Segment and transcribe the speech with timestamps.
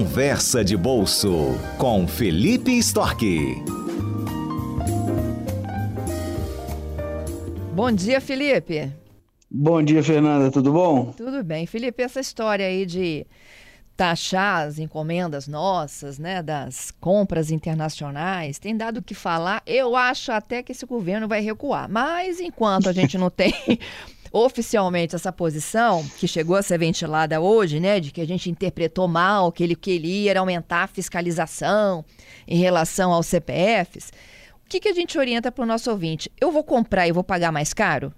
[0.00, 1.30] Conversa de Bolso
[1.76, 3.22] com Felipe Storck.
[7.74, 8.90] Bom dia, Felipe.
[9.50, 10.50] Bom dia, Fernanda.
[10.50, 11.12] Tudo bom?
[11.14, 11.66] Tudo bem.
[11.66, 13.26] Felipe, essa história aí de
[13.94, 19.62] taxar as encomendas nossas, né, das compras internacionais, tem dado o que falar.
[19.66, 21.90] Eu acho até que esse governo vai recuar.
[21.90, 23.52] Mas enquanto a gente não tem
[24.32, 29.08] oficialmente essa posição, que chegou a ser ventilada hoje, né, de que a gente interpretou
[29.08, 32.04] mal, que ele queria era aumentar a fiscalização
[32.46, 34.12] em relação aos CPFs,
[34.64, 36.30] o que, que a gente orienta para o nosso ouvinte?
[36.40, 38.12] Eu vou comprar e vou pagar mais caro?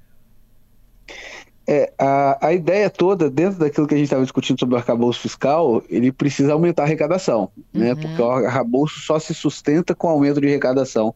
[1.66, 5.20] É, a, a ideia toda, dentro daquilo que a gente estava discutindo sobre o arcabouço
[5.20, 7.92] fiscal, ele precisa aumentar a arrecadação, né?
[7.92, 7.94] uhum.
[7.94, 8.02] né?
[8.02, 11.14] Porque o arcabouço só se sustenta com aumento de arrecadação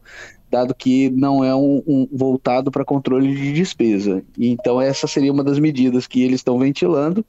[0.49, 4.23] dado que não é um, um voltado para controle de despesa.
[4.37, 7.25] Então, essa seria uma das medidas que eles estão ventilando.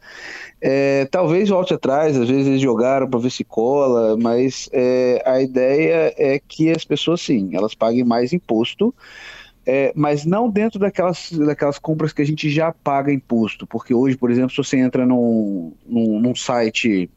[0.60, 5.40] É, talvez volte atrás, às vezes eles jogaram para ver se cola, mas é, a
[5.40, 8.95] ideia é que as pessoas, sim, elas paguem mais imposto.
[9.71, 14.16] É, mas não dentro daquelas, daquelas compras que a gente já paga imposto, porque hoje,
[14.16, 17.10] por exemplo, se você entra num, num, num site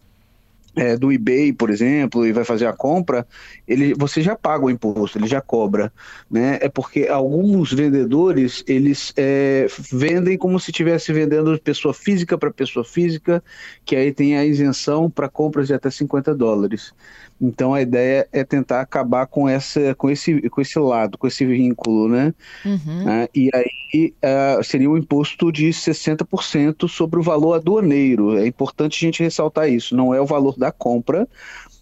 [0.76, 3.28] é, do eBay, por exemplo, e vai fazer a compra,
[3.68, 5.92] ele, você já paga o imposto, ele já cobra,
[6.30, 6.60] né?
[6.62, 12.86] É porque alguns vendedores eles é, vendem como se estivesse vendendo pessoa física para pessoa
[12.86, 13.44] física,
[13.84, 16.94] que aí tem a isenção para compras de até 50 dólares.
[17.42, 21.44] Então a ideia é tentar acabar com essa, com esse, com esse lado, com esse
[21.44, 22.34] vínculo, né?
[22.64, 23.24] Uhum.
[23.24, 28.38] Uh, e aí uh, seria um imposto de 60% sobre o valor aduaneiro.
[28.38, 29.96] É importante a gente ressaltar isso.
[29.96, 31.28] Não é o valor da compra,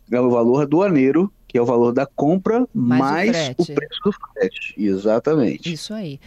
[0.09, 3.99] é o valor aduaneiro que é o valor da compra mais, mais o, o, preço
[4.05, 4.75] do frete.
[4.77, 5.73] Exatamente.
[5.73, 6.19] Isso aí.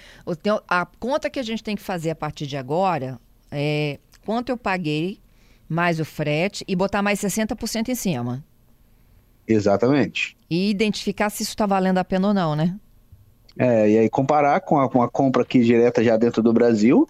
[0.69, 4.57] A conta que a gente tem que fazer a partir de agora é quanto eu
[4.57, 5.21] paguei
[5.69, 8.45] mais o frete e botar mais 60% em cima.
[9.47, 10.37] Exatamente.
[10.49, 12.77] E identificar se isso está valendo a pena ou não, né?
[13.59, 17.07] É, e aí comparar com a, com a compra aqui direta já dentro do Brasil,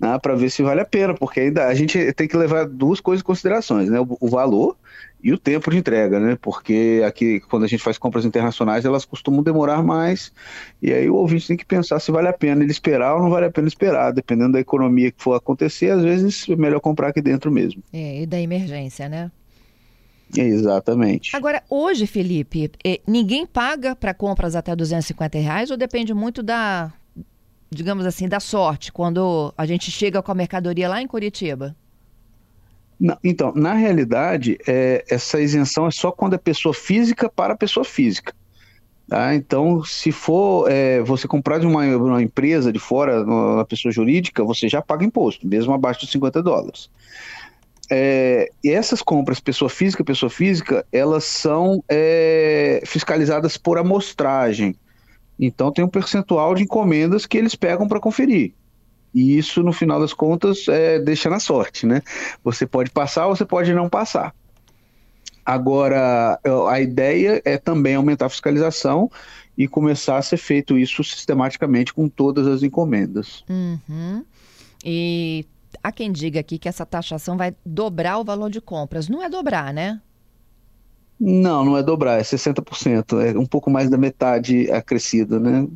[0.00, 2.98] né, para ver se vale a pena, porque ainda a gente tem que levar duas
[2.98, 4.00] coisas em considerações, né?
[4.00, 4.76] O, o, valor
[5.22, 6.36] e o tempo de entrega, né?
[6.40, 10.32] Porque aqui, quando a gente faz compras internacionais, elas costumam demorar mais,
[10.80, 13.30] e aí o ouvinte tem que pensar se vale a pena ele esperar ou não
[13.30, 17.08] vale a pena esperar, dependendo da economia que for acontecer, às vezes é melhor comprar
[17.08, 17.82] aqui dentro mesmo.
[17.92, 19.30] É, e da emergência, né?
[20.36, 21.36] Exatamente.
[21.36, 26.92] Agora, hoje, Felipe, eh, ninguém paga para compras até 250 reais ou depende muito da,
[27.70, 31.74] digamos assim, da sorte, quando a gente chega com a mercadoria lá em Curitiba?
[33.00, 37.84] Não, então, na realidade, é, essa isenção é só quando é pessoa física para pessoa
[37.84, 38.32] física.
[39.08, 39.34] Tá?
[39.34, 44.44] Então, se for é, você comprar de uma, uma, empresa de fora, uma pessoa jurídica,
[44.44, 46.88] você já paga imposto, mesmo abaixo de 50 dólares.
[47.94, 54.74] É, essas compras, pessoa física, pessoa física, elas são é, fiscalizadas por amostragem.
[55.38, 58.54] Então tem um percentual de encomendas que eles pegam para conferir.
[59.14, 62.00] E isso, no final das contas, é, deixa na sorte, né?
[62.42, 64.34] Você pode passar você pode não passar.
[65.44, 69.10] Agora, a ideia é também aumentar a fiscalização
[69.58, 73.44] e começar a ser feito isso sistematicamente com todas as encomendas.
[73.50, 74.24] Uhum.
[74.82, 75.44] E
[75.82, 79.08] há quem diga aqui que essa taxação vai dobrar o valor de compras.
[79.08, 80.00] Não é dobrar, né?
[81.20, 85.68] Não, não é dobrar, é 60%, é um pouco mais da metade acrescida, né?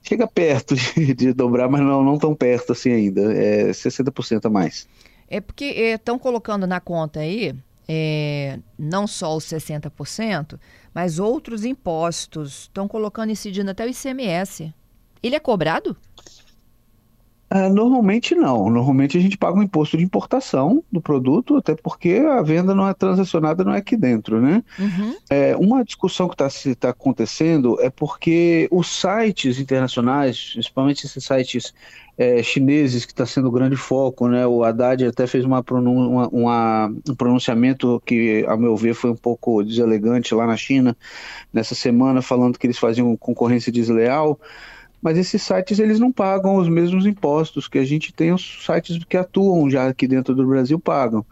[0.00, 4.50] Chega perto de, de dobrar, mas não, não tão perto assim ainda, é 60% a
[4.50, 4.86] mais.
[5.28, 7.52] É porque estão é, colocando na conta aí
[7.88, 10.58] é, não só os 60%,
[10.94, 12.62] mas outros impostos.
[12.62, 14.72] Estão colocando, incidindo até o ICMS.
[15.22, 15.96] Ele é cobrado?
[17.48, 18.68] Uh, normalmente não.
[18.68, 22.88] Normalmente a gente paga um imposto de importação do produto, até porque a venda não
[22.88, 24.64] é transacionada, não é aqui dentro, né?
[24.76, 25.14] Uhum.
[25.30, 26.48] É, uma discussão que está
[26.78, 31.72] tá acontecendo é porque os sites internacionais, principalmente esses sites
[32.18, 34.44] é, chineses, que está sendo o grande foco, né?
[34.44, 39.16] O Haddad até fez uma, uma, uma, um pronunciamento que, a meu ver, foi um
[39.16, 40.96] pouco deselegante lá na China
[41.52, 44.40] nessa semana, falando que eles faziam concorrência desleal
[45.06, 48.98] mas esses sites eles não pagam os mesmos impostos que a gente tem os sites
[49.04, 51.24] que atuam já aqui dentro do Brasil pagam.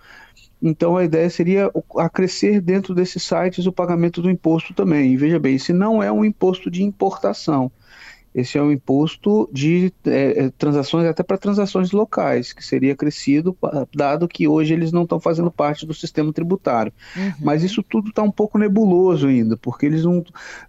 [0.63, 5.13] Então a ideia seria acrescer dentro desses sites o pagamento do imposto também.
[5.13, 7.69] E veja bem, se não é um imposto de importação.
[8.35, 13.57] Esse é um imposto de é, é transações, até para transações locais, que seria crescido,
[13.95, 16.93] dado que hoje eles não estão fazendo parte do sistema tributário.
[17.17, 17.33] Uhum.
[17.41, 20.25] Mas isso tudo está um pouco nebuloso ainda, porque eles não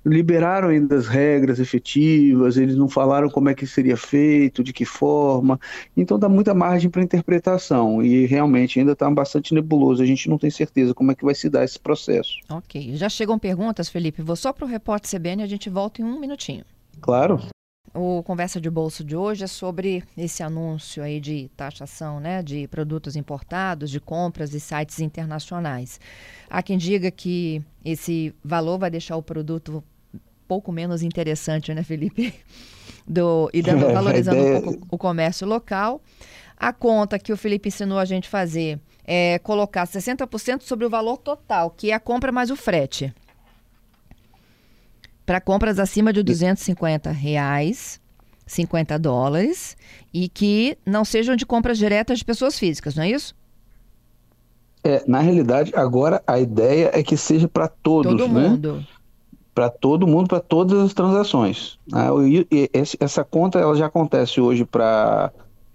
[0.06, 4.86] liberaram ainda as regras efetivas, eles não falaram como é que seria feito, de que
[4.86, 5.60] forma,
[5.98, 10.38] então dá muita margem para interpretação, e realmente ainda está bastante nebuloso, a gente não
[10.38, 12.36] tem certeza como é que vai se dar esse processo.
[12.50, 16.02] Ok, já chegam perguntas, Felipe, vou só para o repórter CBN e a gente volta
[16.02, 16.64] em um minutinho.
[17.02, 17.40] Claro.
[17.98, 22.68] O Conversa de Bolso de hoje é sobre esse anúncio aí de taxação né, de
[22.68, 25.98] produtos importados, de compras e sites internacionais.
[26.50, 29.82] Há quem diga que esse valor vai deixar o produto
[30.46, 32.34] pouco menos interessante, né, Felipe?
[33.08, 36.02] Do, e dando, valorizando um pouco o comércio local.
[36.58, 41.16] A conta que o Felipe ensinou a gente fazer é colocar 60% sobre o valor
[41.16, 43.14] total, que é a compra mais o frete
[45.26, 48.00] para compras acima de 250 reais,
[48.46, 49.76] 50 dólares,
[50.14, 53.36] e que não sejam de compras diretas de pessoas físicas, não é isso?
[54.84, 58.50] É, na realidade, agora a ideia é que seja para todos, Todo né?
[58.50, 58.86] mundo.
[59.54, 61.80] Para todo mundo, para todas as transações.
[61.92, 62.10] Ah,
[63.00, 65.32] essa conta ela já acontece hoje para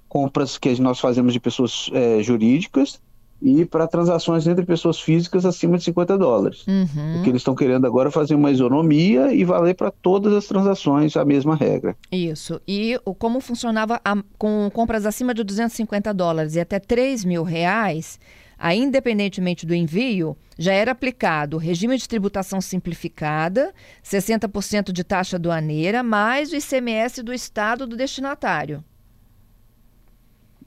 [0.06, 3.00] compras que nós fazemos de pessoas é, jurídicas
[3.42, 6.66] e para transações entre pessoas físicas acima de 50 dólares.
[6.66, 7.20] Uhum.
[7.20, 10.46] O que eles estão querendo agora é fazer uma isonomia e valer para todas as
[10.46, 11.96] transações a mesma regra.
[12.12, 12.60] Isso.
[12.66, 17.42] E o, como funcionava a, com compras acima de 250 dólares e até 3 mil
[17.42, 18.18] reais,
[18.58, 23.72] aí, independentemente do envio, já era aplicado o regime de tributação simplificada,
[24.04, 28.84] 60% de taxa aduaneira, mais o ICMS do estado do destinatário.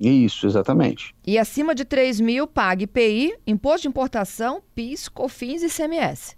[0.03, 1.15] Isso, exatamente.
[1.25, 6.35] E acima de 3 mil, pague IPI, Imposto de Importação, PIS, COFINS e ICMS.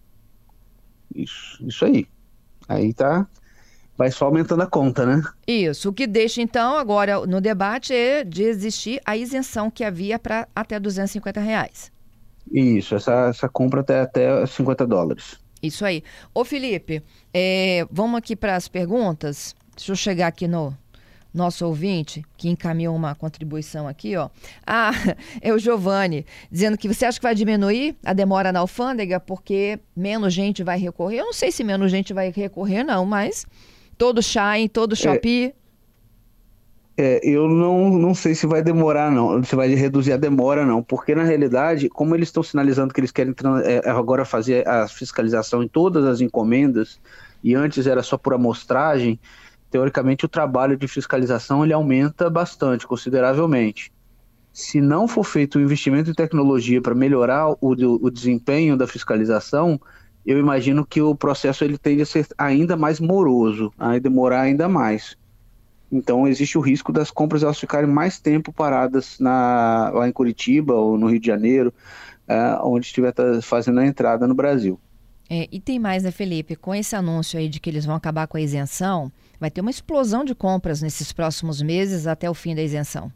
[1.15, 2.07] Isso, isso aí.
[2.69, 3.27] Aí tá,
[3.97, 5.23] vai só aumentando a conta, né?
[5.47, 5.89] Isso.
[5.89, 10.47] O que deixa, então, agora no debate é de existir a isenção que havia para
[10.55, 11.91] até 250 reais.
[12.51, 15.39] Isso, essa, essa compra até, até 50 dólares.
[15.63, 16.03] Isso aí.
[16.35, 17.01] Ô, Felipe,
[17.33, 19.55] é, vamos aqui para as perguntas.
[19.75, 20.77] Deixa eu chegar aqui no,
[21.35, 24.29] nosso ouvinte, que encaminhou uma contribuição aqui, ó.
[24.65, 24.91] Ah,
[25.41, 29.79] é o Giovanni, dizendo que você acha que vai diminuir a demora na alfândega porque
[29.95, 31.19] menos gente vai recorrer?
[31.19, 33.45] Eu não sei se menos gente vai recorrer, não, mas
[33.97, 34.95] todo Shine, todo é.
[34.95, 35.53] Shopee.
[36.97, 39.43] É, eu não, não sei se vai demorar, não.
[39.43, 40.81] Se vai reduzir a demora, não.
[40.81, 43.35] Porque, na realidade, como eles estão sinalizando que eles querem
[43.65, 46.97] é, agora fazer a fiscalização em todas as encomendas,
[47.43, 49.19] e antes era só por amostragem,
[49.69, 53.91] teoricamente o trabalho de fiscalização ele aumenta bastante, consideravelmente.
[54.53, 59.79] Se não for feito um investimento em tecnologia para melhorar o, o desempenho da fiscalização,
[60.25, 64.67] eu imagino que o processo ele tende a ser ainda mais moroso, a demorar ainda
[64.67, 65.17] mais.
[65.91, 70.73] Então existe o risco das compras elas ficarem mais tempo paradas na, lá em Curitiba
[70.73, 71.73] ou no Rio de Janeiro,
[72.27, 74.79] é, onde estiver fazendo a entrada no Brasil.
[75.29, 76.55] É, e tem mais, né, Felipe?
[76.55, 79.71] Com esse anúncio aí de que eles vão acabar com a isenção, vai ter uma
[79.71, 83.11] explosão de compras nesses próximos meses até o fim da isenção.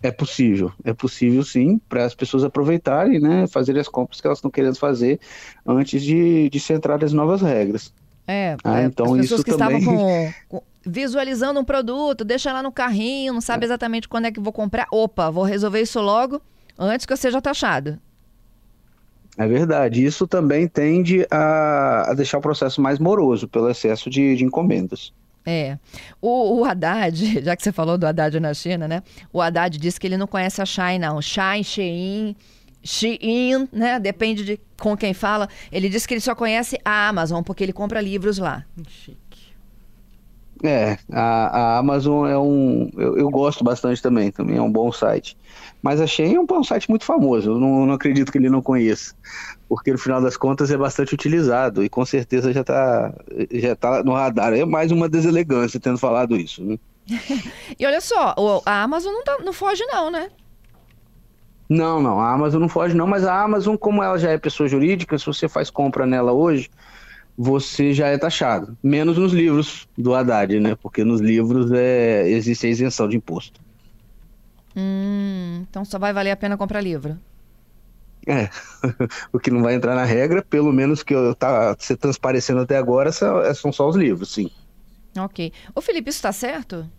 [0.00, 4.38] É possível, é possível sim, para as pessoas aproveitarem, né, fazerem as compras que elas
[4.38, 5.18] estão querendo fazer
[5.66, 7.92] antes de, de se entrar as novas regras.
[8.24, 9.78] É, ah, é, então as pessoas que também...
[9.78, 13.66] estavam com, com, visualizando um produto, deixa lá no carrinho, não sabe é.
[13.66, 14.86] exatamente quando é que vou comprar.
[14.92, 16.40] Opa, vou resolver isso logo
[16.78, 17.98] antes que eu seja taxado.
[19.38, 20.04] É verdade.
[20.04, 25.12] Isso também tende a, a deixar o processo mais moroso pelo excesso de, de encomendas.
[25.46, 25.78] É.
[26.20, 29.02] O, o, Haddad, já que você falou do Haddad na China, né?
[29.32, 31.22] O Haddad disse que ele não conhece a Shine, não.
[31.22, 32.36] Shine, Shein,
[32.82, 34.00] Shein, né?
[34.00, 35.48] Depende de com quem fala.
[35.70, 38.64] Ele disse que ele só conhece a Amazon, porque ele compra livros lá.
[38.88, 39.27] Chique.
[40.62, 42.90] É, a, a Amazon é um.
[42.96, 45.36] Eu, eu, gosto bastante também, também é um bom site.
[45.80, 48.50] Mas a Shein é um, um site muito famoso, eu não, não, acredito que ele
[48.50, 49.14] não conheça.
[49.68, 53.14] Porque no final das contas é bastante utilizado e com certeza já está
[53.52, 54.52] já tá no radar.
[54.52, 56.76] É mais uma deselegância tendo falado isso, né?
[57.78, 58.34] e olha só,
[58.66, 60.28] a Amazon não, tá, não foge, não, né?
[61.68, 64.68] Não, não, a Amazon não foge, não, mas a Amazon, como ela já é pessoa
[64.68, 66.70] jurídica, se você faz compra nela hoje,
[67.38, 68.76] você já é taxado.
[68.82, 70.74] Menos nos livros do Haddad, né?
[70.74, 73.60] Porque nos livros é, existe a isenção de imposto.
[74.76, 77.16] Hum, então só vai valer a pena comprar livro.
[78.26, 78.50] É,
[79.32, 83.10] o que não vai entrar na regra, pelo menos que tá se transparecendo até agora,
[83.10, 84.50] é, são só os livros, sim.
[85.16, 85.52] Ok.
[85.76, 86.90] Ô Felipe, isso está certo?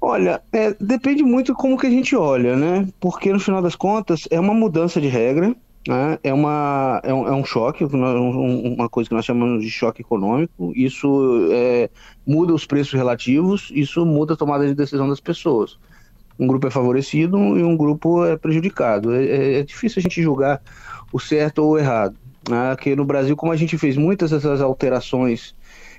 [0.00, 2.88] Olha, é, depende muito como que a gente olha, né?
[3.00, 5.54] Porque no final das contas é uma mudança de regra
[5.86, 10.02] né, é, uma, é, um, é um choque, uma coisa que nós chamamos de choque
[10.02, 10.72] econômico.
[10.74, 11.88] Isso é,
[12.26, 15.78] muda os preços relativos, isso muda a tomada de decisão das pessoas.
[16.38, 19.14] Um grupo é favorecido e um grupo é prejudicado.
[19.14, 20.60] É, é, é difícil a gente julgar
[21.12, 22.16] o certo ou o errado.
[22.48, 22.74] Né?
[22.74, 25.54] Porque no Brasil, como a gente fez muitas dessas alterações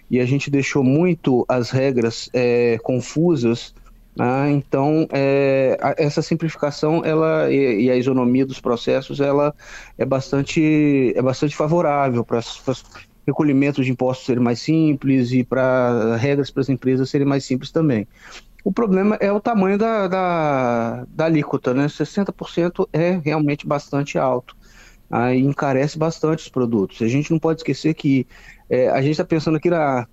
[0.10, 3.74] e a gente deixou muito as regras é, confusas,
[4.20, 9.54] ah, então, é, essa simplificação ela, e, e, a isonomia dos processos ela
[9.98, 12.42] é bastante, é bastante favorável para
[13.28, 17.72] recolhimentos de impostos serem mais simples e para regras para as empresas serem mais simples
[17.72, 18.08] também.
[18.64, 21.86] O problema é o tamanho da, da, da alíquota, né?
[21.86, 24.56] 60% é realmente bastante alto.
[25.10, 27.02] Aí encarece bastante os produtos.
[27.02, 28.28] A gente não pode esquecer que
[28.70, 30.08] é, a gente está pensando aqui na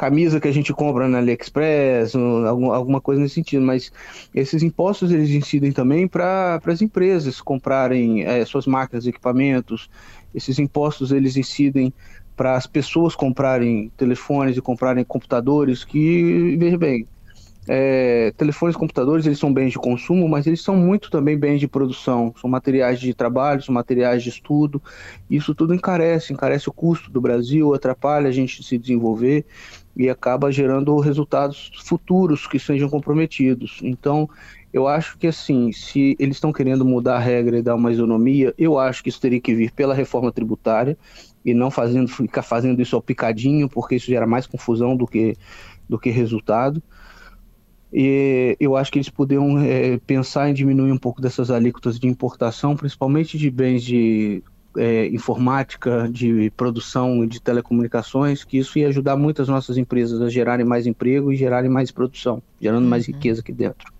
[0.00, 3.92] camisa que a gente compra na AliExpress, alguma coisa nesse sentido, mas
[4.34, 9.90] esses impostos eles incidem também para as empresas comprarem é, suas máquinas e equipamentos,
[10.34, 11.92] esses impostos eles incidem
[12.34, 17.06] para as pessoas comprarem telefones e comprarem computadores, que, veja bem,
[17.68, 21.60] é, telefones e computadores eles são bens de consumo, mas eles são muito também bens
[21.60, 24.82] de produção, são materiais de trabalho, são materiais de estudo.
[25.30, 29.44] Isso tudo encarece, encarece o custo do Brasil, atrapalha a gente se desenvolver
[29.96, 33.80] e acaba gerando resultados futuros que sejam comprometidos.
[33.82, 34.28] Então,
[34.72, 38.54] eu acho que assim, se eles estão querendo mudar a regra e dar uma isonomia,
[38.56, 40.96] eu acho que isso teria que vir pela reforma tributária
[41.44, 45.36] e não fazendo ficar fazendo isso ao picadinho, porque isso gera mais confusão do que
[45.88, 46.80] do que resultado.
[47.92, 52.06] E eu acho que eles poderiam é, pensar em diminuir um pouco dessas alíquotas de
[52.06, 54.42] importação, principalmente de bens de
[54.76, 60.64] é, informática, de produção de telecomunicações, que isso ia ajudar muitas nossas empresas a gerarem
[60.64, 62.90] mais emprego e gerarem mais produção, gerando uhum.
[62.90, 63.92] mais riqueza aqui dentro.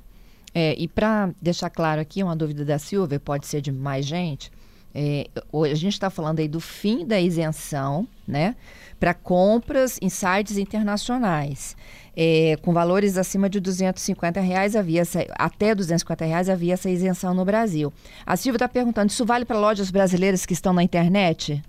[0.55, 4.51] É, e para deixar claro aqui, uma dúvida da Silvia, pode ser de mais gente,
[4.95, 8.57] é, a gente está falando aí do fim da isenção, né,
[8.99, 11.77] para compras em sites internacionais.
[12.17, 17.33] É, com valores acima de 250 reais havia essa, até 250 reais havia essa isenção
[17.33, 17.93] no Brasil.
[18.27, 21.63] A Silvia está perguntando, isso vale para lojas brasileiras que estão na internet?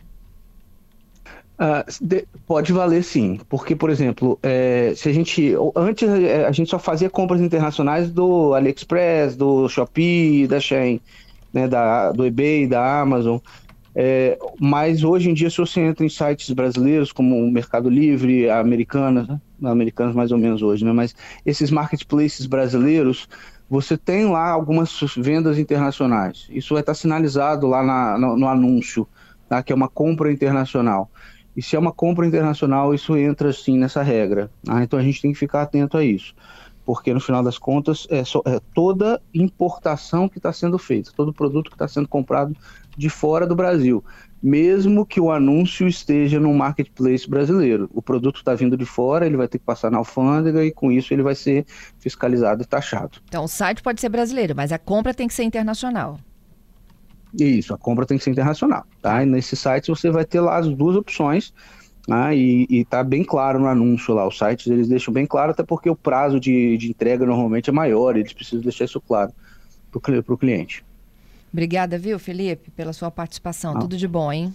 [1.61, 5.53] Uh, de, pode valer sim, porque, por exemplo, é, se a gente.
[5.75, 10.99] Antes é, a gente só fazia compras internacionais do AliExpress, do Shopee, da Shein
[11.53, 13.37] né, da, do eBay, da Amazon.
[13.93, 18.49] É, mas hoje em dia, se você entra em sites brasileiros, como o Mercado Livre,
[18.49, 19.39] Americanas, né?
[19.63, 20.91] Americanas mais ou menos hoje, né?
[20.91, 21.13] mas
[21.45, 23.27] esses marketplaces brasileiros,
[23.69, 26.47] você tem lá algumas vendas internacionais.
[26.49, 29.07] Isso vai estar sinalizado lá na, no, no, anúncio,
[29.47, 29.61] tá?
[29.61, 31.11] que é uma compra internacional.
[31.55, 34.49] E se é uma compra internacional, isso entra sim nessa regra.
[34.63, 34.81] Tá?
[34.83, 36.33] Então a gente tem que ficar atento a isso
[36.85, 41.69] porque no final das contas é, é toda importação que está sendo feita, todo produto
[41.69, 42.55] que está sendo comprado
[42.97, 44.03] de fora do Brasil,
[44.41, 47.89] mesmo que o anúncio esteja no marketplace brasileiro.
[47.93, 50.91] O produto está vindo de fora, ele vai ter que passar na alfândega e com
[50.91, 51.65] isso ele vai ser
[51.99, 53.19] fiscalizado e taxado.
[53.27, 56.19] Então o site pode ser brasileiro, mas a compra tem que ser internacional.
[57.39, 58.83] Isso, a compra tem que ser internacional.
[59.01, 59.23] Tá?
[59.23, 61.53] E nesse site você vai ter lá as duas opções
[62.07, 62.35] né?
[62.35, 65.89] E, está bem claro no anúncio lá, os sites eles deixam bem claro, até porque
[65.89, 69.31] o prazo de, de entrega normalmente é maior, eles precisam deixar isso claro
[69.91, 70.83] para o cliente.
[71.51, 73.77] Obrigada, viu, Felipe, pela sua participação.
[73.77, 74.53] Tudo de bom, hein?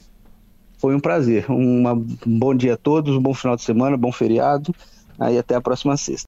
[0.78, 1.44] Foi um prazer.
[1.50, 4.74] Uma, um bom dia a todos, um bom final de semana, bom feriado.
[5.18, 6.24] Aí até a próxima sexta.